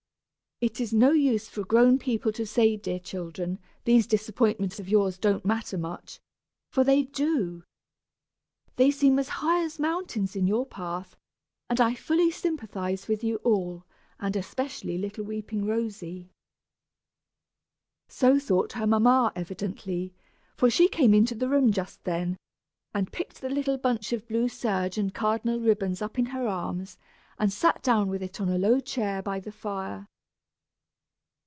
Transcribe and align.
It 0.63 0.79
is 0.79 0.93
no 0.93 1.09
use 1.09 1.49
for 1.49 1.65
grown 1.65 1.97
people 1.97 2.31
to 2.33 2.45
say, 2.45 2.77
dear 2.77 2.99
children, 2.99 3.57
these 3.85 4.05
disappointments 4.05 4.79
of 4.79 4.87
yours 4.87 5.17
don't 5.17 5.43
matter 5.43 5.75
much, 5.75 6.19
for 6.69 6.83
they 6.83 7.01
do. 7.01 7.63
They 8.75 8.91
seem 8.91 9.17
as 9.17 9.27
high 9.41 9.63
as 9.63 9.79
mountains 9.79 10.35
in 10.35 10.45
your 10.45 10.67
path, 10.67 11.17
and 11.67 11.81
I 11.81 11.95
fully 11.95 12.29
sympathize 12.29 13.07
with 13.07 13.23
you 13.23 13.37
all, 13.37 13.87
and 14.19 14.35
especially 14.35 14.97
with 14.97 15.01
little 15.01 15.25
weeping 15.25 15.65
Rosy. 15.65 16.29
So 18.07 18.37
thought 18.37 18.73
her 18.73 18.85
mamma, 18.85 19.31
evidently, 19.35 20.13
for 20.55 20.69
she 20.69 20.87
came 20.87 21.15
into 21.15 21.33
the 21.33 21.49
room 21.49 21.71
just 21.71 22.03
then, 22.03 22.37
and 22.93 23.11
picked 23.11 23.41
the 23.41 23.49
little 23.49 23.79
bunch 23.79 24.13
of 24.13 24.27
blue 24.27 24.47
serge 24.47 24.99
and 24.99 25.11
cardinal 25.11 25.59
ribbons 25.59 26.03
up 26.03 26.19
in 26.19 26.27
her 26.27 26.47
arms, 26.47 26.99
and 27.39 27.51
sat 27.51 27.81
down 27.81 28.09
with 28.09 28.21
it 28.21 28.39
in 28.39 28.47
a 28.47 28.59
low 28.59 28.79
chair 28.79 29.23
by 29.23 29.39
the 29.39 29.51
fire. 29.51 30.05